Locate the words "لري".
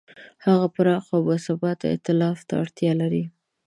3.01-3.23